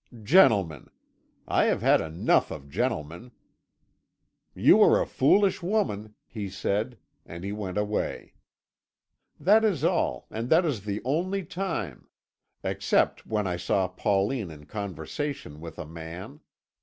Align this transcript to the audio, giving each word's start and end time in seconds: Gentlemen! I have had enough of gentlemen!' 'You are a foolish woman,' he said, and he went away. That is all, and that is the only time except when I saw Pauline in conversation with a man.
Gentlemen! 0.23 0.89
I 1.47 1.65
have 1.65 1.83
had 1.83 2.01
enough 2.01 2.49
of 2.49 2.67
gentlemen!' 2.71 3.33
'You 4.55 4.81
are 4.81 4.99
a 4.99 5.05
foolish 5.05 5.61
woman,' 5.61 6.15
he 6.25 6.49
said, 6.49 6.97
and 7.23 7.43
he 7.43 7.51
went 7.51 7.77
away. 7.77 8.33
That 9.39 9.63
is 9.63 9.83
all, 9.83 10.25
and 10.31 10.49
that 10.49 10.65
is 10.65 10.85
the 10.85 11.03
only 11.05 11.45
time 11.45 12.09
except 12.63 13.27
when 13.27 13.45
I 13.45 13.57
saw 13.57 13.87
Pauline 13.89 14.49
in 14.49 14.65
conversation 14.65 15.59
with 15.61 15.77
a 15.77 15.85
man. 15.85 16.39